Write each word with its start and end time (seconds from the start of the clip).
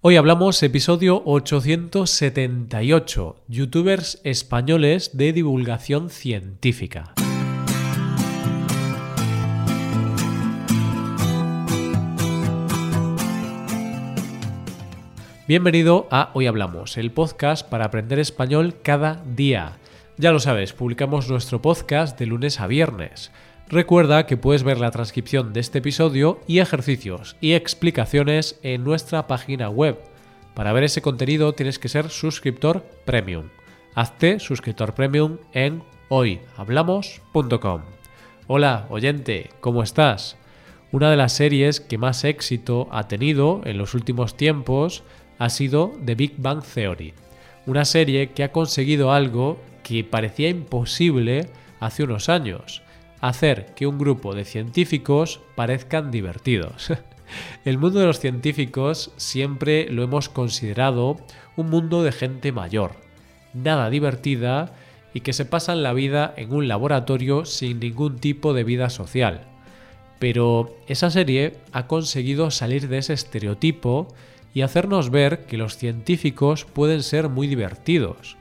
Hoy 0.00 0.14
hablamos 0.14 0.62
episodio 0.62 1.22
878, 1.24 3.42
youtubers 3.48 4.20
españoles 4.22 5.16
de 5.16 5.32
divulgación 5.32 6.08
científica. 6.08 7.14
Bienvenido 15.48 16.06
a 16.12 16.30
Hoy 16.32 16.46
Hablamos, 16.46 16.96
el 16.96 17.10
podcast 17.10 17.68
para 17.68 17.86
aprender 17.86 18.20
español 18.20 18.76
cada 18.80 19.20
día. 19.34 19.78
Ya 20.16 20.30
lo 20.30 20.38
sabes, 20.38 20.74
publicamos 20.74 21.28
nuestro 21.28 21.60
podcast 21.60 22.16
de 22.16 22.26
lunes 22.26 22.60
a 22.60 22.68
viernes. 22.68 23.32
Recuerda 23.70 24.24
que 24.24 24.38
puedes 24.38 24.62
ver 24.62 24.78
la 24.78 24.90
transcripción 24.90 25.52
de 25.52 25.60
este 25.60 25.80
episodio 25.80 26.40
y 26.46 26.60
ejercicios 26.60 27.36
y 27.38 27.52
explicaciones 27.52 28.58
en 28.62 28.82
nuestra 28.82 29.26
página 29.26 29.68
web. 29.68 29.98
Para 30.54 30.72
ver 30.72 30.84
ese 30.84 31.02
contenido 31.02 31.52
tienes 31.52 31.78
que 31.78 31.90
ser 31.90 32.08
suscriptor 32.08 32.82
premium. 33.04 33.50
Hazte 33.94 34.40
suscriptor 34.40 34.94
premium 34.94 35.36
en 35.52 35.82
hoyhablamos.com. 36.08 37.82
Hola, 38.46 38.86
oyente, 38.88 39.50
¿cómo 39.60 39.82
estás? 39.82 40.38
Una 40.90 41.10
de 41.10 41.18
las 41.18 41.34
series 41.34 41.80
que 41.80 41.98
más 41.98 42.24
éxito 42.24 42.88
ha 42.90 43.06
tenido 43.06 43.60
en 43.64 43.76
los 43.76 43.92
últimos 43.92 44.34
tiempos 44.34 45.02
ha 45.38 45.50
sido 45.50 45.92
The 46.06 46.14
Big 46.14 46.36
Bang 46.38 46.62
Theory, 46.62 47.12
una 47.66 47.84
serie 47.84 48.30
que 48.30 48.44
ha 48.44 48.50
conseguido 48.50 49.12
algo 49.12 49.60
que 49.82 50.04
parecía 50.04 50.48
imposible 50.48 51.50
hace 51.80 52.04
unos 52.04 52.30
años, 52.30 52.82
hacer 53.20 53.74
que 53.74 53.86
un 53.86 53.98
grupo 53.98 54.34
de 54.34 54.44
científicos 54.44 55.40
parezcan 55.54 56.10
divertidos. 56.10 56.92
El 57.64 57.78
mundo 57.78 58.00
de 58.00 58.06
los 58.06 58.20
científicos 58.20 59.12
siempre 59.16 59.88
lo 59.90 60.02
hemos 60.02 60.28
considerado 60.28 61.18
un 61.56 61.68
mundo 61.70 62.02
de 62.02 62.12
gente 62.12 62.52
mayor, 62.52 62.92
nada 63.52 63.90
divertida 63.90 64.72
y 65.12 65.20
que 65.20 65.32
se 65.32 65.44
pasan 65.44 65.82
la 65.82 65.92
vida 65.92 66.32
en 66.36 66.52
un 66.52 66.68
laboratorio 66.68 67.44
sin 67.44 67.80
ningún 67.80 68.18
tipo 68.18 68.54
de 68.54 68.64
vida 68.64 68.90
social. 68.90 69.42
Pero 70.18 70.76
esa 70.86 71.10
serie 71.10 71.56
ha 71.72 71.86
conseguido 71.86 72.50
salir 72.50 72.88
de 72.88 72.98
ese 72.98 73.12
estereotipo 73.12 74.08
y 74.54 74.62
hacernos 74.62 75.10
ver 75.10 75.46
que 75.46 75.58
los 75.58 75.76
científicos 75.76 76.64
pueden 76.64 77.02
ser 77.02 77.28
muy 77.28 77.46
divertidos. 77.46 78.36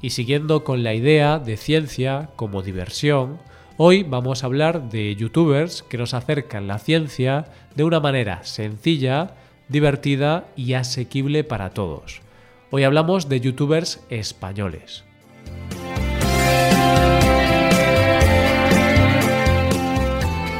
Y 0.00 0.10
siguiendo 0.10 0.64
con 0.64 0.82
la 0.82 0.94
idea 0.94 1.38
de 1.38 1.56
ciencia 1.56 2.30
como 2.34 2.62
diversión, 2.62 3.38
Hoy 3.78 4.02
vamos 4.02 4.42
a 4.42 4.46
hablar 4.46 4.90
de 4.90 5.16
youtubers 5.16 5.82
que 5.82 5.96
nos 5.96 6.12
acercan 6.12 6.66
la 6.66 6.78
ciencia 6.78 7.46
de 7.74 7.84
una 7.84 8.00
manera 8.00 8.44
sencilla, 8.44 9.34
divertida 9.68 10.44
y 10.56 10.74
asequible 10.74 11.42
para 11.42 11.70
todos. 11.70 12.20
Hoy 12.70 12.84
hablamos 12.84 13.30
de 13.30 13.40
youtubers 13.40 14.04
españoles. 14.10 15.04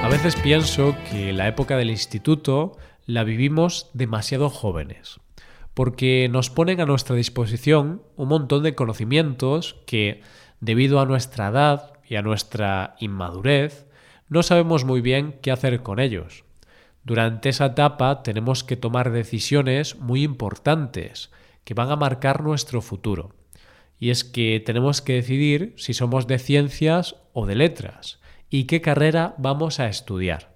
A 0.02 0.08
veces 0.08 0.34
pienso 0.36 0.96
que 1.10 1.34
la 1.34 1.48
época 1.48 1.76
del 1.76 1.90
instituto 1.90 2.78
la 3.04 3.24
vivimos 3.24 3.90
demasiado 3.92 4.48
jóvenes, 4.48 5.20
porque 5.74 6.30
nos 6.30 6.48
ponen 6.48 6.80
a 6.80 6.86
nuestra 6.86 7.14
disposición 7.14 8.02
un 8.16 8.28
montón 8.28 8.62
de 8.62 8.74
conocimientos 8.74 9.76
que, 9.84 10.22
debido 10.60 10.98
a 10.98 11.04
nuestra 11.04 11.48
edad 11.48 11.91
y 12.08 12.16
a 12.16 12.22
nuestra 12.22 12.96
inmadurez, 13.00 13.86
no 14.28 14.42
sabemos 14.42 14.84
muy 14.84 15.00
bien 15.00 15.38
qué 15.42 15.50
hacer 15.50 15.82
con 15.82 16.00
ellos. 16.00 16.44
Durante 17.04 17.48
esa 17.48 17.66
etapa 17.66 18.22
tenemos 18.22 18.64
que 18.64 18.76
tomar 18.76 19.10
decisiones 19.10 19.96
muy 19.96 20.22
importantes 20.22 21.30
que 21.64 21.74
van 21.74 21.90
a 21.90 21.96
marcar 21.96 22.42
nuestro 22.42 22.80
futuro. 22.80 23.34
Y 23.98 24.10
es 24.10 24.24
que 24.24 24.62
tenemos 24.64 25.02
que 25.02 25.14
decidir 25.14 25.74
si 25.76 25.94
somos 25.94 26.26
de 26.26 26.38
ciencias 26.38 27.16
o 27.32 27.46
de 27.46 27.54
letras 27.54 28.20
y 28.50 28.64
qué 28.64 28.80
carrera 28.80 29.34
vamos 29.38 29.80
a 29.80 29.88
estudiar. 29.88 30.52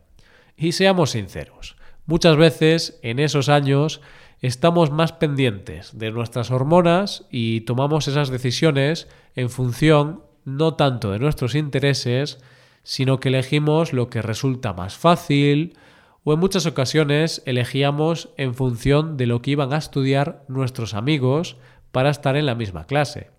Y 0.56 0.72
seamos 0.72 1.10
sinceros, 1.10 1.76
muchas 2.06 2.36
veces 2.36 2.98
en 3.02 3.18
esos 3.18 3.48
años 3.48 4.00
estamos 4.40 4.90
más 4.90 5.12
pendientes 5.12 5.98
de 5.98 6.10
nuestras 6.10 6.50
hormonas 6.50 7.26
y 7.30 7.62
tomamos 7.62 8.08
esas 8.08 8.28
decisiones 8.28 9.08
en 9.34 9.50
función 9.50 10.22
no 10.46 10.74
tanto 10.74 11.10
de 11.10 11.18
nuestros 11.18 11.54
intereses, 11.54 12.38
sino 12.82 13.20
que 13.20 13.28
elegimos 13.28 13.92
lo 13.92 14.08
que 14.08 14.22
resulta 14.22 14.72
más 14.72 14.96
fácil, 14.96 15.76
o 16.24 16.32
en 16.32 16.38
muchas 16.38 16.64
ocasiones 16.66 17.42
elegíamos 17.44 18.30
en 18.36 18.54
función 18.54 19.16
de 19.16 19.26
lo 19.26 19.42
que 19.42 19.50
iban 19.50 19.74
a 19.74 19.76
estudiar 19.76 20.44
nuestros 20.48 20.94
amigos 20.94 21.56
para 21.92 22.10
estar 22.10 22.36
en 22.36 22.46
la 22.46 22.54
misma 22.54 22.86
clase. 22.86 23.30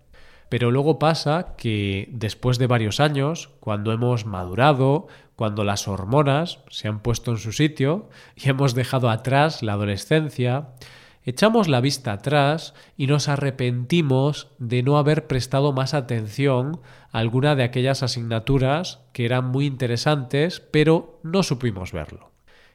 Pero 0.48 0.70
luego 0.70 0.98
pasa 0.98 1.54
que 1.56 2.08
después 2.12 2.58
de 2.58 2.66
varios 2.66 3.00
años, 3.00 3.50
cuando 3.60 3.92
hemos 3.92 4.24
madurado, 4.24 5.08
cuando 5.36 5.64
las 5.64 5.88
hormonas 5.88 6.60
se 6.70 6.88
han 6.88 7.00
puesto 7.00 7.30
en 7.30 7.38
su 7.38 7.52
sitio 7.52 8.08
y 8.34 8.48
hemos 8.48 8.74
dejado 8.74 9.10
atrás 9.10 9.62
la 9.62 9.74
adolescencia, 9.74 10.68
echamos 11.28 11.68
la 11.68 11.82
vista 11.82 12.12
atrás 12.12 12.72
y 12.96 13.06
nos 13.06 13.28
arrepentimos 13.28 14.48
de 14.58 14.82
no 14.82 14.96
haber 14.96 15.26
prestado 15.26 15.74
más 15.74 15.92
atención 15.92 16.80
a 17.12 17.18
alguna 17.18 17.54
de 17.54 17.64
aquellas 17.64 18.02
asignaturas 18.02 19.00
que 19.12 19.26
eran 19.26 19.44
muy 19.44 19.66
interesantes, 19.66 20.60
pero 20.60 21.20
no 21.22 21.42
supimos 21.42 21.92
verlo. 21.92 22.30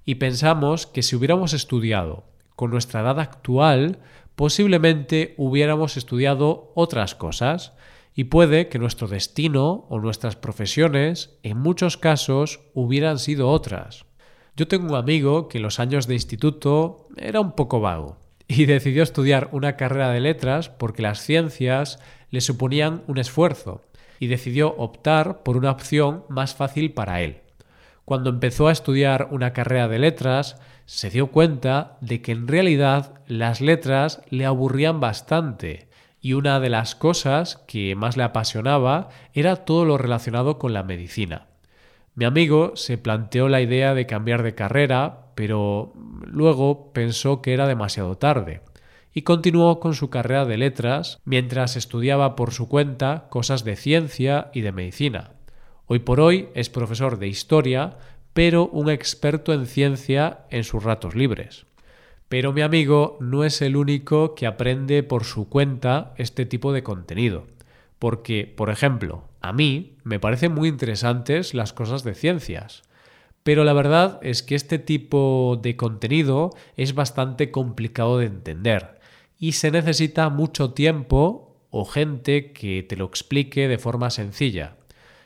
Y 0.05 0.15
pensamos 0.15 0.85
que 0.85 1.01
si 1.01 1.15
hubiéramos 1.15 1.53
estudiado 1.53 2.25
con 2.55 2.69
nuestra 2.69 3.01
edad 3.01 3.19
actual, 3.19 3.97
posiblemente 4.35 5.33
hubiéramos 5.37 5.97
estudiado 5.97 6.71
otras 6.75 7.15
cosas, 7.15 7.73
y 8.13 8.25
puede 8.25 8.69
que 8.69 8.77
nuestro 8.77 9.07
destino 9.07 9.87
o 9.89 9.99
nuestras 9.99 10.35
profesiones 10.35 11.39
en 11.41 11.57
muchos 11.57 11.97
casos 11.97 12.59
hubieran 12.75 13.17
sido 13.17 13.49
otras. 13.49 14.05
Yo 14.55 14.67
tengo 14.67 14.89
un 14.89 14.95
amigo 14.95 15.47
que 15.47 15.57
en 15.57 15.63
los 15.63 15.79
años 15.79 16.05
de 16.05 16.13
instituto 16.13 17.07
era 17.17 17.39
un 17.39 17.53
poco 17.53 17.79
vago 17.79 18.22
y 18.47 18.65
decidió 18.65 19.03
estudiar 19.03 19.49
una 19.51 19.75
carrera 19.75 20.09
de 20.11 20.19
letras 20.19 20.69
porque 20.69 21.01
las 21.01 21.19
ciencias 21.21 21.99
le 22.29 22.41
suponían 22.41 23.03
un 23.07 23.17
esfuerzo 23.17 23.83
y 24.19 24.27
decidió 24.27 24.75
optar 24.77 25.43
por 25.43 25.57
una 25.57 25.71
opción 25.71 26.23
más 26.29 26.55
fácil 26.55 26.93
para 26.93 27.21
él. 27.21 27.41
Cuando 28.05 28.29
empezó 28.29 28.67
a 28.67 28.71
estudiar 28.71 29.29
una 29.31 29.53
carrera 29.53 29.87
de 29.87 29.99
letras, 29.99 30.57
se 30.85 31.09
dio 31.09 31.27
cuenta 31.27 31.97
de 32.01 32.21
que 32.21 32.33
en 32.33 32.47
realidad 32.47 33.21
las 33.27 33.61
letras 33.61 34.21
le 34.29 34.45
aburrían 34.45 34.99
bastante 34.99 35.87
y 36.19 36.33
una 36.33 36.59
de 36.59 36.69
las 36.69 36.95
cosas 36.95 37.57
que 37.67 37.95
más 37.95 38.17
le 38.17 38.23
apasionaba 38.23 39.09
era 39.33 39.57
todo 39.57 39.85
lo 39.85 39.97
relacionado 39.97 40.57
con 40.57 40.73
la 40.73 40.83
medicina. 40.83 41.47
Mi 42.15 42.25
amigo 42.25 42.75
se 42.75 42.97
planteó 42.97 43.49
la 43.49 43.61
idea 43.61 43.93
de 43.93 44.05
cambiar 44.05 44.43
de 44.43 44.55
carrera, 44.55 45.22
pero 45.35 45.93
luego 46.25 46.91
pensó 46.93 47.41
que 47.41 47.53
era 47.53 47.67
demasiado 47.67 48.17
tarde 48.17 48.61
y 49.13 49.21
continuó 49.21 49.79
con 49.79 49.93
su 49.93 50.09
carrera 50.09 50.45
de 50.45 50.57
letras 50.57 51.19
mientras 51.23 51.75
estudiaba 51.75 52.35
por 52.35 52.51
su 52.51 52.67
cuenta 52.67 53.27
cosas 53.29 53.63
de 53.63 53.75
ciencia 53.75 54.49
y 54.53 54.61
de 54.61 54.71
medicina. 54.71 55.31
Hoy 55.85 55.99
por 55.99 56.19
hoy 56.19 56.49
es 56.55 56.69
profesor 56.69 57.19
de 57.19 57.27
historia, 57.27 57.97
pero 58.33 58.67
un 58.67 58.89
experto 58.89 59.53
en 59.53 59.67
ciencia 59.67 60.45
en 60.49 60.63
sus 60.63 60.83
ratos 60.83 61.15
libres. 61.15 61.65
Pero 62.29 62.51
mi 62.51 62.61
amigo 62.61 63.17
no 63.19 63.43
es 63.43 63.61
el 63.61 63.75
único 63.75 64.33
que 64.33 64.47
aprende 64.47 65.03
por 65.03 65.23
su 65.23 65.49
cuenta 65.49 66.13
este 66.17 66.47
tipo 66.47 66.73
de 66.73 66.81
contenido. 66.81 67.45
Porque, 67.99 68.51
por 68.57 68.71
ejemplo, 68.71 69.29
a 69.39 69.53
mí 69.53 69.97
me 70.03 70.19
parecen 70.19 70.53
muy 70.53 70.67
interesantes 70.67 71.53
las 71.53 71.73
cosas 71.73 72.03
de 72.03 72.15
ciencias. 72.15 72.81
Pero 73.43 73.63
la 73.65 73.73
verdad 73.73 74.19
es 74.21 74.41
que 74.41 74.55
este 74.55 74.79
tipo 74.79 75.59
de 75.61 75.75
contenido 75.75 76.51
es 76.77 76.95
bastante 76.95 77.51
complicado 77.51 78.17
de 78.17 78.27
entender 78.27 78.99
y 79.37 79.53
se 79.53 79.71
necesita 79.71 80.29
mucho 80.29 80.71
tiempo 80.71 81.57
o 81.69 81.85
gente 81.85 82.53
que 82.53 82.83
te 82.83 82.95
lo 82.95 83.05
explique 83.05 83.67
de 83.67 83.77
forma 83.77 84.09
sencilla. 84.09 84.77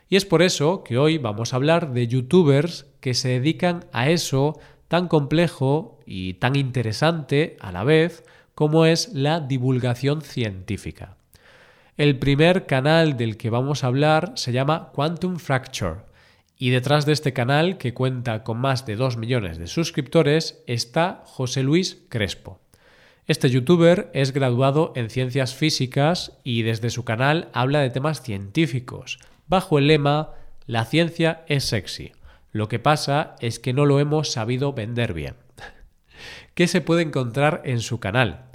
Y 0.09 0.15
es 0.15 0.25
por 0.25 0.41
eso 0.41 0.83
que 0.83 0.97
hoy 0.97 1.18
vamos 1.18 1.53
a 1.53 1.57
hablar 1.57 1.91
de 1.94 2.07
youtubers 2.07 2.88
que 3.01 3.13
se 3.13 3.30
dedican 3.30 3.86
a 3.91 4.09
eso 4.09 4.59
tan 4.88 5.07
complejo 5.07 6.00
y 6.06 6.36
tan 6.36 6.56
interesante 6.56 7.57
a 7.59 7.71
la 7.71 7.83
vez 7.83 8.24
como 8.56 8.86
es 8.86 9.13
la 9.13 9.39
divulgación 9.41 10.21
científica. 10.21 11.18
El 11.97 12.18
primer 12.18 12.65
canal 12.65 13.18
del 13.18 13.38
que 13.38 13.50
vamos 13.50 13.83
a 13.83 13.88
hablar 13.88 14.31
se 14.36 14.51
llama 14.51 14.91
Quantum 14.94 15.38
Fracture. 15.38 15.97
Y 16.57 16.71
detrás 16.71 17.06
de 17.06 17.13
este 17.13 17.33
canal, 17.33 17.77
que 17.77 17.94
cuenta 17.94 18.44
con 18.44 18.57
más 18.57 18.86
de 18.86 18.95
2 18.95 19.18
millones 19.18 19.57
de 19.57 19.68
suscriptores, 19.68 20.63
está 20.65 21.21
José 21.25 21.62
Luis 21.62 22.04
Crespo. 22.09 22.59
Este 23.27 23.50
youtuber 23.50 24.09
es 24.13 24.33
graduado 24.33 24.94
en 24.95 25.09
ciencias 25.09 25.54
físicas 25.54 26.31
y 26.44 26.63
desde 26.63 26.89
su 26.89 27.04
canal 27.04 27.50
habla 27.54 27.81
de 27.81 27.89
temas 27.92 28.24
científicos, 28.24 29.19
bajo 29.48 29.77
el 29.77 29.88
lema 29.88 30.31
La 30.65 30.86
ciencia 30.86 31.44
es 31.48 31.65
sexy. 31.65 32.13
Lo 32.51 32.69
que 32.69 32.80
pasa 32.80 33.36
es 33.39 33.60
que 33.60 33.74
no 33.74 33.86
lo 33.86 34.00
hemos 34.00 34.31
sabido 34.31 34.74
vender 34.74 35.13
bien. 35.13 35.36
¿qué 36.56 36.68
se 36.68 36.81
puede 36.81 37.03
encontrar 37.03 37.62
en 37.65 37.81
su 37.81 38.00
canal? 38.00 38.45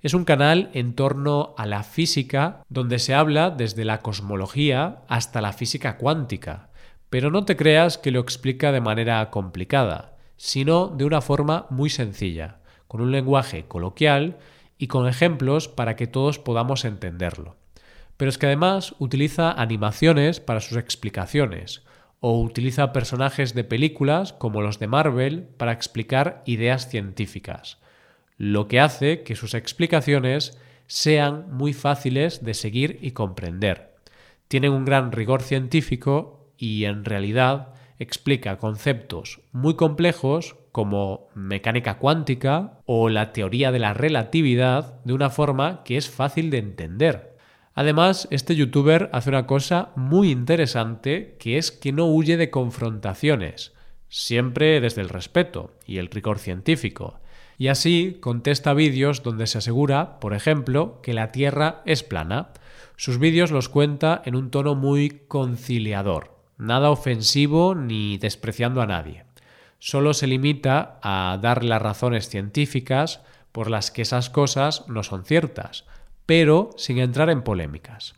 Es 0.00 0.14
un 0.14 0.24
canal 0.24 0.70
en 0.72 0.94
torno 0.94 1.54
a 1.58 1.66
la 1.66 1.82
física 1.82 2.62
donde 2.70 2.98
se 2.98 3.12
habla 3.12 3.50
desde 3.50 3.84
la 3.84 3.98
cosmología 3.98 5.02
hasta 5.08 5.42
la 5.42 5.52
física 5.52 5.98
cuántica, 5.98 6.69
pero 7.10 7.30
no 7.30 7.44
te 7.44 7.56
creas 7.56 7.98
que 7.98 8.10
lo 8.10 8.20
explica 8.20 8.72
de 8.72 8.80
manera 8.80 9.28
complicada, 9.30 10.16
sino 10.36 10.88
de 10.88 11.04
una 11.04 11.20
forma 11.20 11.66
muy 11.70 11.90
sencilla, 11.90 12.60
con 12.88 13.00
un 13.00 13.12
lenguaje 13.12 13.66
coloquial 13.66 14.38
y 14.78 14.86
con 14.86 15.06
ejemplos 15.06 15.68
para 15.68 15.96
que 15.96 16.06
todos 16.06 16.38
podamos 16.38 16.84
entenderlo. 16.84 17.56
Pero 18.16 18.30
es 18.30 18.38
que 18.38 18.46
además 18.46 18.94
utiliza 18.98 19.52
animaciones 19.52 20.40
para 20.40 20.60
sus 20.60 20.78
explicaciones, 20.78 21.82
o 22.20 22.40
utiliza 22.40 22.92
personajes 22.92 23.54
de 23.54 23.64
películas 23.64 24.32
como 24.32 24.62
los 24.62 24.78
de 24.78 24.86
Marvel 24.86 25.48
para 25.56 25.72
explicar 25.72 26.42
ideas 26.46 26.88
científicas 26.88 27.78
lo 28.40 28.68
que 28.68 28.80
hace 28.80 29.22
que 29.22 29.36
sus 29.36 29.52
explicaciones 29.52 30.58
sean 30.86 31.52
muy 31.52 31.74
fáciles 31.74 32.42
de 32.42 32.54
seguir 32.54 32.98
y 33.02 33.10
comprender. 33.10 33.94
Tienen 34.48 34.72
un 34.72 34.86
gran 34.86 35.12
rigor 35.12 35.42
científico 35.42 36.39
y 36.60 36.84
en 36.84 37.04
realidad 37.04 37.74
explica 37.98 38.58
conceptos 38.58 39.40
muy 39.50 39.74
complejos 39.74 40.56
como 40.70 41.28
mecánica 41.34 41.98
cuántica 41.98 42.78
o 42.86 43.08
la 43.08 43.32
teoría 43.32 43.72
de 43.72 43.80
la 43.80 43.94
relatividad 43.94 45.02
de 45.04 45.14
una 45.14 45.30
forma 45.30 45.82
que 45.84 45.96
es 45.96 46.08
fácil 46.08 46.50
de 46.50 46.58
entender. 46.58 47.36
Además, 47.74 48.28
este 48.30 48.54
youtuber 48.54 49.10
hace 49.12 49.30
una 49.30 49.46
cosa 49.46 49.90
muy 49.96 50.30
interesante 50.30 51.36
que 51.40 51.58
es 51.58 51.72
que 51.72 51.90
no 51.90 52.06
huye 52.06 52.36
de 52.36 52.50
confrontaciones, 52.50 53.72
siempre 54.08 54.80
desde 54.80 55.00
el 55.00 55.08
respeto 55.08 55.72
y 55.84 55.98
el 55.98 56.06
rigor 56.06 56.38
científico 56.38 57.20
y 57.60 57.68
así 57.68 58.16
contesta 58.20 58.72
vídeos 58.72 59.22
donde 59.22 59.46
se 59.46 59.58
asegura, 59.58 60.18
por 60.18 60.32
ejemplo, 60.32 61.02
que 61.02 61.12
la 61.12 61.30
Tierra 61.30 61.82
es 61.84 62.02
plana. 62.02 62.54
Sus 62.96 63.18
vídeos 63.18 63.50
los 63.50 63.68
cuenta 63.68 64.22
en 64.24 64.34
un 64.34 64.50
tono 64.50 64.74
muy 64.74 65.24
conciliador, 65.28 66.39
nada 66.60 66.90
ofensivo 66.90 67.74
ni 67.74 68.18
despreciando 68.18 68.82
a 68.82 68.86
nadie. 68.86 69.24
Solo 69.78 70.14
se 70.14 70.26
limita 70.26 70.98
a 71.02 71.38
dar 71.40 71.64
las 71.64 71.80
razones 71.80 72.28
científicas 72.28 73.22
por 73.50 73.70
las 73.70 73.90
que 73.90 74.02
esas 74.02 74.30
cosas 74.30 74.84
no 74.88 75.02
son 75.02 75.24
ciertas, 75.24 75.84
pero 76.26 76.70
sin 76.76 76.98
entrar 76.98 77.30
en 77.30 77.42
polémicas. 77.42 78.14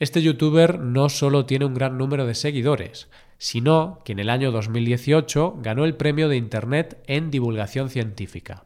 Este 0.00 0.22
youtuber 0.22 0.78
no 0.78 1.08
solo 1.08 1.46
tiene 1.46 1.64
un 1.64 1.74
gran 1.74 1.96
número 1.96 2.26
de 2.26 2.34
seguidores, 2.34 3.08
sino 3.38 4.00
que 4.04 4.12
en 4.12 4.18
el 4.18 4.30
año 4.30 4.50
2018 4.50 5.58
ganó 5.60 5.84
el 5.84 5.94
premio 5.94 6.28
de 6.28 6.36
Internet 6.36 7.02
en 7.06 7.30
divulgación 7.30 7.88
científica. 7.88 8.64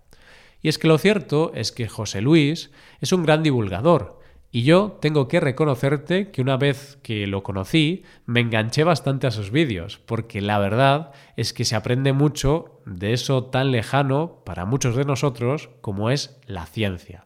Y 0.62 0.69
es 0.69 0.79
que 0.79 0.88
lo 0.88 0.97
cierto 0.99 1.53
es 1.55 1.73
que 1.73 1.88
José 1.88 2.20
Luis 2.23 2.70
es 3.00 3.12
un 3.12 3.25
gran 3.25 3.43
divulgador, 3.43 4.20
y 4.54 4.64
yo 4.64 4.99
tengo 5.00 5.28
que 5.28 5.40
reconocerte 5.40 6.31
que 6.31 6.43
una 6.43 6.58
vez 6.58 6.99
que 7.02 7.26
lo 7.26 7.43
conocí, 7.43 8.02
me 8.26 8.40
enganché 8.40 8.84
bastante 8.84 9.26
a 9.26 9.31
sus 9.31 9.50
vídeos, 9.50 9.99
porque 10.04 10.43
la 10.43 10.58
verdad 10.58 11.12
es 11.38 11.54
que 11.54 11.64
se 11.64 11.75
aprende 11.75 12.12
mucho 12.12 12.82
de 12.84 13.14
eso 13.14 13.44
tan 13.44 13.70
lejano 13.72 14.43
para 14.44 14.66
muchos 14.66 14.94
de 14.94 15.06
nosotros 15.06 15.70
como 15.81 16.10
es 16.10 16.38
la 16.46 16.66
ciencia. 16.66 17.25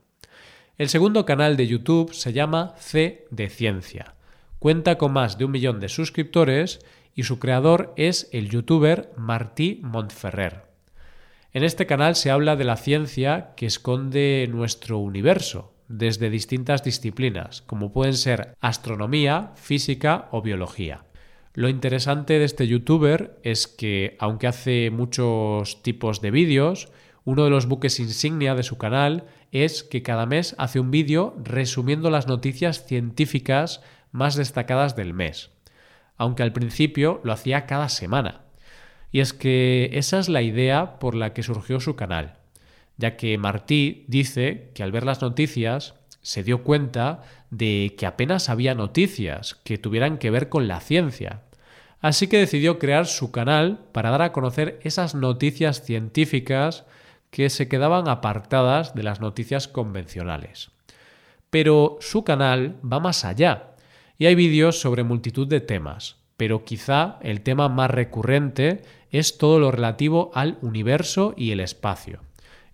El 0.77 0.87
segundo 0.87 1.25
canal 1.25 1.57
de 1.57 1.67
YouTube 1.67 2.13
se 2.13 2.31
llama 2.31 2.75
C 2.77 3.25
de 3.29 3.49
Ciencia. 3.49 4.15
Cuenta 4.59 4.97
con 4.97 5.11
más 5.11 5.37
de 5.37 5.43
un 5.43 5.51
millón 5.51 5.81
de 5.81 5.89
suscriptores 5.89 6.79
y 7.13 7.23
su 7.23 7.39
creador 7.39 7.93
es 7.97 8.29
el 8.31 8.49
youtuber 8.49 9.11
Martí 9.17 9.81
Montferrer. 9.83 10.63
En 11.51 11.65
este 11.65 11.87
canal 11.87 12.15
se 12.15 12.31
habla 12.31 12.55
de 12.55 12.63
la 12.63 12.77
ciencia 12.77 13.53
que 13.57 13.65
esconde 13.65 14.47
nuestro 14.49 14.99
universo, 14.99 15.73
desde 15.87 16.29
distintas 16.29 16.83
disciplinas, 16.83 17.61
como 17.61 17.91
pueden 17.91 18.13
ser 18.13 18.55
astronomía, 18.59 19.51
física 19.55 20.27
o 20.31 20.41
biología. 20.41 21.05
Lo 21.53 21.69
interesante 21.69 22.37
de 22.37 22.45
este 22.45 22.67
youtuber 22.67 23.39
es 23.43 23.67
que, 23.67 24.15
aunque 24.19 24.47
hace 24.47 24.91
muchos 24.91 25.81
tipos 25.81 26.21
de 26.21 26.31
vídeos, 26.31 26.89
uno 27.25 27.43
de 27.43 27.49
los 27.49 27.67
buques 27.67 27.99
insignia 27.99 28.55
de 28.55 28.63
su 28.63 28.77
canal 28.77 29.25
es 29.51 29.83
que 29.83 30.03
cada 30.03 30.25
mes 30.25 30.55
hace 30.57 30.79
un 30.79 30.91
vídeo 30.91 31.35
resumiendo 31.43 32.09
las 32.09 32.27
noticias 32.27 32.85
científicas 32.85 33.81
más 34.11 34.35
destacadas 34.35 34.95
del 34.95 35.13
mes, 35.13 35.49
aunque 36.15 36.43
al 36.43 36.53
principio 36.53 37.21
lo 37.23 37.33
hacía 37.33 37.65
cada 37.65 37.89
semana. 37.89 38.41
Y 39.11 39.21
es 39.21 39.33
que 39.33 39.89
esa 39.93 40.19
es 40.19 40.29
la 40.29 40.41
idea 40.41 40.99
por 40.99 41.15
la 41.15 41.33
que 41.33 41.43
surgió 41.43 41.79
su 41.79 41.95
canal, 41.95 42.36
ya 42.97 43.15
que 43.15 43.37
Martí 43.37 44.05
dice 44.07 44.71
que 44.73 44.83
al 44.83 44.91
ver 44.91 45.05
las 45.05 45.21
noticias 45.21 45.95
se 46.21 46.43
dio 46.43 46.63
cuenta 46.63 47.21
de 47.51 47.95
que 47.97 48.05
apenas 48.05 48.49
había 48.49 48.75
noticias 48.75 49.55
que 49.63 49.77
tuvieran 49.77 50.17
que 50.17 50.31
ver 50.31 50.49
con 50.49 50.67
la 50.67 50.81
ciencia. 50.81 51.43
Así 52.01 52.27
que 52.27 52.37
decidió 52.37 52.79
crear 52.79 53.07
su 53.07 53.31
canal 53.31 53.85
para 53.91 54.09
dar 54.09 54.21
a 54.21 54.31
conocer 54.31 54.79
esas 54.83 55.15
noticias 55.15 55.83
científicas 55.83 56.85
que 57.31 57.49
se 57.49 57.67
quedaban 57.67 58.07
apartadas 58.07 58.93
de 58.93 59.03
las 59.03 59.21
noticias 59.21 59.67
convencionales. 59.67 60.71
Pero 61.49 61.97
su 62.01 62.23
canal 62.23 62.77
va 62.83 62.99
más 62.99 63.25
allá 63.25 63.71
y 64.17 64.25
hay 64.25 64.35
vídeos 64.35 64.79
sobre 64.79 65.03
multitud 65.03 65.47
de 65.47 65.61
temas, 65.61 66.17
pero 66.35 66.65
quizá 66.65 67.19
el 67.21 67.41
tema 67.41 67.69
más 67.69 67.89
recurrente 67.89 68.83
es 69.11 69.37
todo 69.37 69.59
lo 69.59 69.71
relativo 69.71 70.31
al 70.33 70.57
universo 70.61 71.33
y 71.37 71.51
el 71.51 71.59
espacio. 71.59 72.26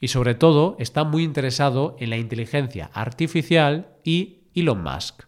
Y 0.03 0.09
sobre 0.09 0.35
todo 0.35 0.75
está 0.79 1.05
muy 1.05 1.23
interesado 1.23 1.95
en 1.97 2.09
la 2.09 2.17
inteligencia 2.17 2.91
artificial 2.93 3.95
y 4.03 4.39
Elon 4.53 4.83
Musk. 4.83 5.23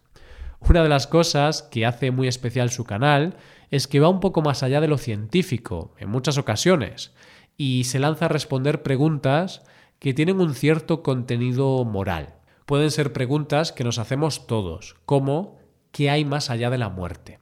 Una 0.60 0.84
de 0.84 0.90
las 0.90 1.08
cosas 1.08 1.64
que 1.64 1.86
hace 1.86 2.12
muy 2.12 2.28
especial 2.28 2.70
su 2.70 2.84
canal 2.84 3.38
es 3.72 3.88
que 3.88 4.02
va 4.02 4.10
un 4.10 4.20
poco 4.20 4.42
más 4.42 4.64
allá 4.64 4.82
de 4.82 4.90
lo 4.90 4.98
científico, 4.98 5.96
en 5.98 6.10
muchas 6.10 6.38
ocasiones, 6.38 7.14
y 7.56 7.86
se 7.86 8.00
lanza 8.00 8.26
a 8.26 8.28
responder 8.28 8.84
preguntas 8.84 9.64
que 9.98 10.14
tienen 10.14 10.42
un 10.42 10.54
cierto 10.54 11.04
contenido 11.04 11.86
moral. 11.86 12.36
Pueden 12.66 12.92
ser 12.92 13.14
preguntas 13.14 13.72
que 13.72 13.86
nos 13.86 13.98
hacemos 13.98 14.46
todos, 14.46 14.98
como 15.06 15.58
¿qué 15.94 16.10
hay 16.10 16.26
más 16.26 16.50
allá 16.50 16.70
de 16.70 16.80
la 16.80 16.90
muerte? 16.90 17.40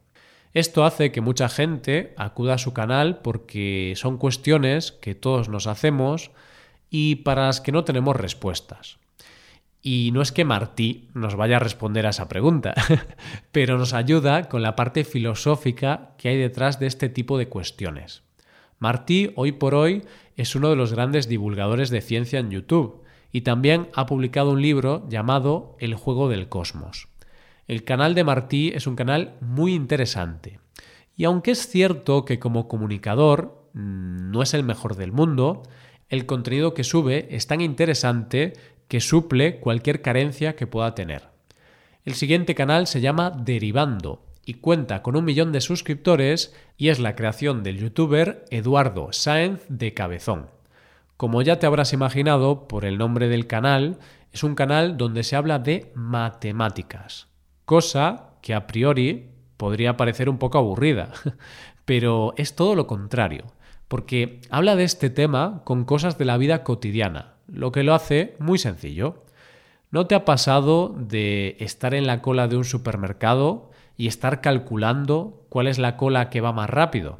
Esto 0.53 0.86
hace 0.86 1.12
que 1.12 1.21
mucha 1.21 1.50
gente 1.50 2.13
acuda 2.15 2.53
a 2.53 2.59
su 2.59 2.74
canal 2.74 3.21
porque 3.24 3.94
son 3.95 4.19
cuestiones 4.19 4.91
que 4.91 5.15
todos 5.15 5.50
nos 5.50 5.65
hacemos 5.65 6.29
y 6.95 7.16
para 7.16 7.48
las 7.48 7.60
que 7.60 7.72
no 7.72 7.84
tenemos 7.84 8.16
respuestas. 8.16 9.00
Y 9.81 10.12
no 10.13 10.22
es 10.22 10.31
que 10.31 10.45
Martí 10.45 11.10
nos 11.15 11.36
vaya 11.36 11.56
a 11.56 11.60
responder 11.60 12.06
a 12.06 12.12
esa 12.12 12.29
pregunta, 12.29 12.75
pero 13.51 13.79
nos 13.79 13.94
ayuda 13.94 14.48
con 14.48 14.62
la 14.62 14.75
parte 14.75 15.03
filosófica 15.03 16.12
que 16.20 16.29
hay 16.29 16.38
detrás 16.38 16.79
de 16.79 16.86
este 16.86 17.10
tipo 17.10 17.39
de 17.39 17.50
cuestiones. 17.50 18.22
Martí, 18.77 19.32
hoy 19.36 19.53
por 19.53 19.74
hoy, 19.74 20.03
es 20.38 20.56
uno 20.56 20.70
de 20.70 20.75
los 20.75 20.94
grandes 20.94 21.27
divulgadores 21.27 21.89
de 21.89 22.01
ciencia 22.01 22.38
en 22.38 22.51
YouTube 22.51 23.01
y 23.32 23.41
también 23.41 23.89
ha 23.96 24.06
publicado 24.06 24.51
un 24.51 24.62
libro 24.62 25.10
llamado 25.10 25.75
El 25.79 25.96
juego 25.96 26.29
del 26.29 26.48
cosmos. 26.48 27.08
El 27.67 27.86
canal 27.86 28.13
de 28.13 28.24
Martí 28.24 28.72
es 28.75 28.86
un 28.86 28.96
canal 28.96 29.34
muy 29.41 29.74
interesante. 29.74 30.60
Y 31.15 31.24
aunque 31.24 31.51
es 31.51 31.67
cierto 31.67 32.24
que 32.24 32.38
como 32.38 32.67
comunicador 32.67 33.67
mm, 33.74 34.29
no 34.29 34.44
es 34.44 34.53
el 34.53 34.63
mejor 34.63 34.96
del 34.96 35.12
mundo, 35.12 35.63
el 36.13 36.25
contenido 36.25 36.74
que 36.74 36.84
sube 36.84 37.27
es 37.32 37.48
tan 37.48 37.62
interesante 37.62 38.53
que 38.88 39.01
suple 39.01 39.60
cualquier 39.60 40.01
carencia 40.01 40.55
que 40.55 40.67
pueda 40.67 40.96
tener. 40.96 41.29
El 42.05 42.15
siguiente 42.15 42.55
canal 42.55 42.88
se 42.88 43.01
llama 43.01 43.32
Derivando 43.32 44.24
y 44.46 44.55
cuenta 44.55 45.01
con 45.01 45.15
un 45.15 45.25
millón 45.25 45.51
de 45.51 45.62
suscriptores 45.62 46.53
y 46.77 46.89
es 46.89 47.00
la 47.00 47.15
creación 47.15 47.63
del 47.63 47.77
youtuber 47.77 48.46
Eduardo 48.50 49.12
Sáenz 49.12 49.62
de 49.70 49.93
Cabezón. 49.93 50.48
Como 51.17 51.41
ya 51.41 51.60
te 51.60 51.65
habrás 51.65 51.93
imaginado 51.93 52.67
por 52.67 52.86
el 52.86 52.98
nombre 52.98 53.27
del 53.27 53.48
canal, 53.48 54.00
es 54.32 54.43
un 54.43 54.55
canal 54.55 54.98
donde 54.98 55.24
se 55.24 55.36
habla 55.36 55.60
de 55.60 55.91
matemáticas 55.96 57.34
cosa 57.65 58.34
que 58.41 58.53
a 58.53 58.67
priori 58.67 59.29
podría 59.58 59.98
parecer 59.98 60.29
un 60.29 60.38
poco 60.38 60.58
aburrida, 60.58 61.12
pero 61.86 62.34
es 62.38 62.55
todo 62.55 62.75
lo 62.75 62.88
contrario, 62.88 63.46
porque 63.93 64.39
habla 64.50 64.75
de 64.75 64.85
este 64.85 65.12
tema 65.12 65.62
con 65.65 65.85
cosas 65.85 66.17
de 66.17 66.25
la 66.25 66.38
vida 66.38 66.63
cotidiana, 66.63 67.35
lo 67.45 67.71
que 67.71 67.83
lo 67.83 67.93
hace 67.93 68.35
muy 68.39 68.57
sencillo. 68.57 69.23
¿No 69.91 70.07
te 70.07 70.15
ha 70.15 70.25
pasado 70.25 70.95
de 70.97 71.57
estar 71.59 71.93
en 71.93 72.07
la 72.07 72.19
cola 72.23 72.47
de 72.47 72.57
un 72.57 72.63
supermercado 72.63 73.69
y 73.95 74.07
estar 74.07 74.41
calculando 74.41 75.45
cuál 75.47 75.67
es 75.67 75.77
la 75.77 75.95
cola 75.95 76.31
que 76.31 76.41
va 76.41 76.51
más 76.51 76.71
rápido? 76.71 77.19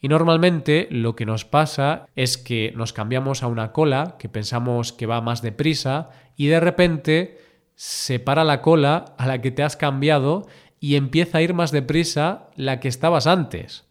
Y 0.00 0.08
normalmente 0.08 0.88
lo 0.90 1.14
que 1.14 1.26
nos 1.26 1.44
pasa 1.44 2.06
es 2.16 2.38
que 2.38 2.72
nos 2.74 2.94
cambiamos 2.94 3.42
a 3.42 3.46
una 3.46 3.72
cola 3.72 4.16
que 4.18 4.30
pensamos 4.30 4.94
que 4.94 5.04
va 5.04 5.20
más 5.20 5.42
deprisa 5.42 6.08
y 6.38 6.46
de 6.46 6.60
repente 6.60 7.38
separa 7.74 8.44
la 8.44 8.62
cola 8.62 9.14
a 9.18 9.26
la 9.26 9.42
que 9.42 9.50
te 9.50 9.62
has 9.62 9.76
cambiado 9.76 10.46
y 10.80 10.96
empieza 10.96 11.36
a 11.36 11.42
ir 11.42 11.52
más 11.52 11.70
deprisa 11.70 12.48
la 12.56 12.80
que 12.80 12.88
estabas 12.88 13.26
antes. 13.26 13.83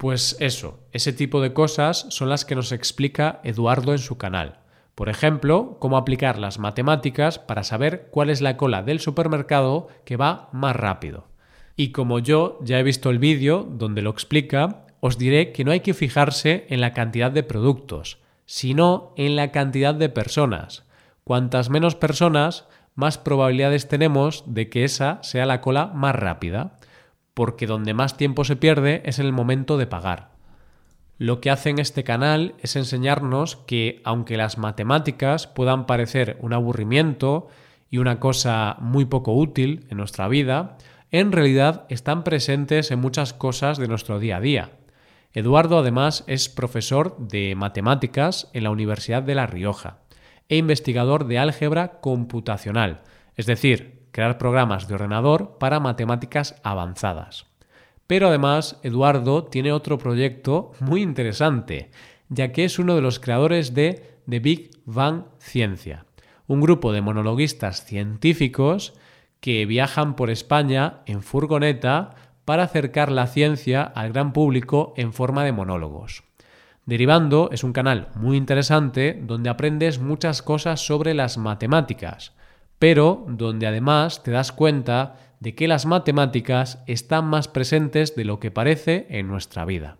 Pues 0.00 0.38
eso, 0.40 0.80
ese 0.92 1.12
tipo 1.12 1.42
de 1.42 1.52
cosas 1.52 2.06
son 2.08 2.30
las 2.30 2.46
que 2.46 2.54
nos 2.54 2.72
explica 2.72 3.38
Eduardo 3.44 3.92
en 3.92 3.98
su 3.98 4.16
canal. 4.16 4.60
Por 4.94 5.10
ejemplo, 5.10 5.76
cómo 5.78 5.98
aplicar 5.98 6.38
las 6.38 6.58
matemáticas 6.58 7.38
para 7.38 7.64
saber 7.64 8.08
cuál 8.10 8.30
es 8.30 8.40
la 8.40 8.56
cola 8.56 8.82
del 8.82 9.00
supermercado 9.00 9.88
que 10.06 10.16
va 10.16 10.48
más 10.52 10.74
rápido. 10.74 11.26
Y 11.76 11.92
como 11.92 12.18
yo 12.18 12.58
ya 12.62 12.78
he 12.78 12.82
visto 12.82 13.10
el 13.10 13.18
vídeo 13.18 13.68
donde 13.70 14.00
lo 14.00 14.08
explica, 14.08 14.86
os 15.00 15.18
diré 15.18 15.52
que 15.52 15.64
no 15.64 15.70
hay 15.70 15.80
que 15.80 15.92
fijarse 15.92 16.64
en 16.70 16.80
la 16.80 16.94
cantidad 16.94 17.30
de 17.30 17.42
productos, 17.42 18.20
sino 18.46 19.12
en 19.18 19.36
la 19.36 19.52
cantidad 19.52 19.94
de 19.94 20.08
personas. 20.08 20.82
Cuantas 21.24 21.68
menos 21.68 21.94
personas, 21.94 22.66
más 22.94 23.18
probabilidades 23.18 23.86
tenemos 23.86 24.44
de 24.46 24.70
que 24.70 24.84
esa 24.84 25.22
sea 25.22 25.44
la 25.44 25.60
cola 25.60 25.88
más 25.88 26.14
rápida, 26.14 26.78
porque 27.40 27.66
donde 27.66 27.94
más 27.94 28.18
tiempo 28.18 28.44
se 28.44 28.54
pierde 28.54 29.00
es 29.06 29.18
en 29.18 29.24
el 29.24 29.32
momento 29.32 29.78
de 29.78 29.86
pagar. 29.86 30.32
Lo 31.16 31.40
que 31.40 31.48
hace 31.48 31.70
en 31.70 31.78
este 31.78 32.04
canal 32.04 32.54
es 32.60 32.76
enseñarnos 32.76 33.56
que 33.56 34.02
aunque 34.04 34.36
las 34.36 34.58
matemáticas 34.58 35.46
puedan 35.46 35.86
parecer 35.86 36.36
un 36.42 36.52
aburrimiento 36.52 37.48
y 37.88 37.96
una 37.96 38.20
cosa 38.20 38.76
muy 38.80 39.06
poco 39.06 39.32
útil 39.32 39.86
en 39.88 39.96
nuestra 39.96 40.28
vida, 40.28 40.76
en 41.10 41.32
realidad 41.32 41.86
están 41.88 42.24
presentes 42.24 42.90
en 42.90 43.00
muchas 43.00 43.32
cosas 43.32 43.78
de 43.78 43.88
nuestro 43.88 44.18
día 44.18 44.36
a 44.36 44.40
día. 44.40 44.72
Eduardo 45.32 45.78
además 45.78 46.24
es 46.26 46.50
profesor 46.50 47.16
de 47.16 47.54
matemáticas 47.54 48.50
en 48.52 48.64
la 48.64 48.70
Universidad 48.70 49.22
de 49.22 49.34
La 49.34 49.46
Rioja 49.46 50.00
e 50.50 50.58
investigador 50.58 51.26
de 51.26 51.38
álgebra 51.38 52.00
computacional, 52.02 53.00
es 53.34 53.46
decir, 53.46 53.99
crear 54.12 54.38
programas 54.38 54.88
de 54.88 54.94
ordenador 54.94 55.58
para 55.58 55.80
matemáticas 55.80 56.56
avanzadas. 56.62 57.46
Pero 58.06 58.28
además, 58.28 58.80
Eduardo 58.82 59.44
tiene 59.44 59.72
otro 59.72 59.98
proyecto 59.98 60.72
muy 60.80 61.02
interesante, 61.02 61.90
ya 62.28 62.52
que 62.52 62.64
es 62.64 62.78
uno 62.78 62.96
de 62.96 63.02
los 63.02 63.20
creadores 63.20 63.74
de 63.74 64.18
The 64.28 64.40
Big 64.40 64.70
Bang 64.84 65.24
Ciencia, 65.38 66.06
un 66.46 66.60
grupo 66.60 66.92
de 66.92 67.02
monologuistas 67.02 67.84
científicos 67.84 68.94
que 69.40 69.64
viajan 69.66 70.16
por 70.16 70.30
España 70.30 71.02
en 71.06 71.22
furgoneta 71.22 72.10
para 72.44 72.64
acercar 72.64 73.12
la 73.12 73.26
ciencia 73.26 73.82
al 73.82 74.12
gran 74.12 74.32
público 74.32 74.92
en 74.96 75.12
forma 75.12 75.44
de 75.44 75.52
monólogos. 75.52 76.24
Derivando 76.86 77.50
es 77.52 77.62
un 77.62 77.72
canal 77.72 78.08
muy 78.16 78.36
interesante 78.36 79.20
donde 79.22 79.50
aprendes 79.50 80.00
muchas 80.00 80.42
cosas 80.42 80.84
sobre 80.84 81.14
las 81.14 81.38
matemáticas, 81.38 82.32
pero 82.80 83.26
donde 83.28 83.66
además 83.66 84.22
te 84.22 84.30
das 84.30 84.52
cuenta 84.52 85.16
de 85.38 85.54
que 85.54 85.68
las 85.68 85.84
matemáticas 85.84 86.82
están 86.86 87.26
más 87.26 87.46
presentes 87.46 88.16
de 88.16 88.24
lo 88.24 88.40
que 88.40 88.50
parece 88.50 89.06
en 89.10 89.28
nuestra 89.28 89.66
vida. 89.66 89.98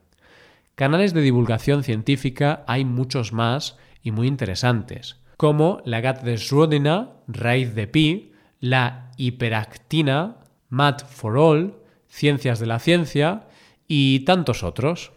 Canales 0.77 1.13
de 1.13 1.21
divulgación 1.21 1.85
científica 1.85 2.65
hay 2.67 2.87
muchos 2.87 3.35
más 3.35 3.77
y 4.03 4.13
muy 4.13 4.27
interesantes, 4.27 5.21
como 5.37 5.83
la 5.85 6.01
GAT 6.01 6.23
de 6.23 6.37
Schrödinger, 6.37 7.11
raíz 7.29 7.75
de 7.75 7.87
pi, 7.87 8.33
la 8.61 9.11
hiperactina, 9.19 10.39
Math 10.71 11.05
for 11.07 11.37
All, 11.37 11.75
Ciencias 12.09 12.61
de 12.61 12.67
la 12.67 12.79
Ciencia 12.79 13.47
y 13.87 14.21
tantos 14.21 14.63
otros. 14.63 15.13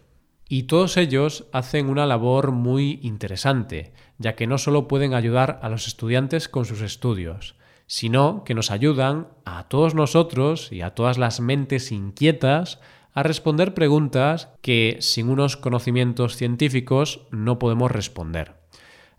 Y 0.54 0.64
todos 0.68 0.98
ellos 0.98 1.48
hacen 1.52 1.90
una 1.90 2.06
labor 2.06 2.52
muy 2.52 3.00
interesante, 3.02 3.92
ya 4.20 4.36
que 4.36 4.46
no 4.46 4.60
solo 4.60 4.88
pueden 4.88 5.16
ayudar 5.16 5.58
a 5.64 5.68
los 5.68 5.88
estudiantes 5.88 6.48
con 6.48 6.66
sus 6.66 6.82
estudios, 6.82 7.56
sino 7.88 8.44
que 8.44 8.54
nos 8.54 8.70
ayudan 8.70 9.30
a 9.46 9.68
todos 9.68 9.96
nosotros 9.96 10.72
y 10.72 10.82
a 10.82 10.92
todas 10.92 11.18
las 11.18 11.40
mentes 11.40 11.92
inquietas 11.92 12.80
a 13.16 13.24
responder 13.24 13.74
preguntas 13.74 14.50
que 14.62 14.98
sin 15.00 15.30
unos 15.30 15.58
conocimientos 15.58 16.36
científicos 16.38 17.22
no 17.32 17.58
podemos 17.58 17.90
responder. 17.90 18.54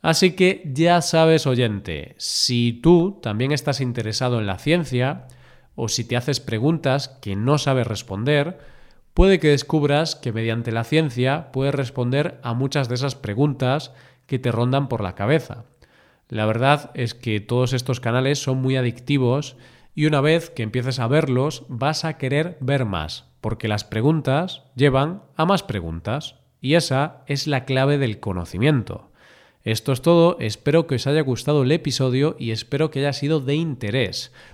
Así 0.02 0.36
que 0.36 0.62
ya 0.72 1.02
sabes, 1.02 1.48
oyente, 1.48 2.14
si 2.16 2.74
tú 2.80 3.18
también 3.20 3.50
estás 3.50 3.80
interesado 3.80 4.38
en 4.38 4.46
la 4.46 4.58
ciencia 4.58 5.26
o 5.74 5.88
si 5.88 6.04
te 6.04 6.16
haces 6.16 6.38
preguntas 6.38 7.08
que 7.08 7.34
no 7.34 7.58
sabes 7.58 7.88
responder, 7.88 8.73
puede 9.14 9.38
que 9.38 9.48
descubras 9.48 10.16
que 10.16 10.32
mediante 10.32 10.72
la 10.72 10.84
ciencia 10.84 11.50
puedes 11.52 11.74
responder 11.74 12.40
a 12.42 12.52
muchas 12.52 12.88
de 12.88 12.96
esas 12.96 13.14
preguntas 13.14 13.92
que 14.26 14.38
te 14.38 14.52
rondan 14.52 14.88
por 14.88 15.00
la 15.00 15.14
cabeza. 15.14 15.64
La 16.28 16.46
verdad 16.46 16.90
es 16.94 17.14
que 17.14 17.40
todos 17.40 17.72
estos 17.72 18.00
canales 18.00 18.40
son 18.40 18.58
muy 18.58 18.76
adictivos 18.76 19.56
y 19.94 20.06
una 20.06 20.20
vez 20.20 20.50
que 20.50 20.64
empieces 20.64 20.98
a 20.98 21.06
verlos 21.06 21.64
vas 21.68 22.04
a 22.04 22.18
querer 22.18 22.58
ver 22.60 22.84
más, 22.84 23.26
porque 23.40 23.68
las 23.68 23.84
preguntas 23.84 24.64
llevan 24.74 25.22
a 25.36 25.44
más 25.44 25.62
preguntas 25.62 26.36
y 26.60 26.74
esa 26.74 27.22
es 27.26 27.46
la 27.46 27.64
clave 27.64 27.98
del 27.98 28.18
conocimiento. 28.18 29.12
Esto 29.62 29.92
es 29.92 30.02
todo, 30.02 30.36
espero 30.40 30.86
que 30.86 30.96
os 30.96 31.06
haya 31.06 31.22
gustado 31.22 31.62
el 31.62 31.72
episodio 31.72 32.36
y 32.38 32.50
espero 32.50 32.90
que 32.90 32.98
haya 32.98 33.12
sido 33.14 33.40
de 33.40 33.54
interés. 33.54 34.32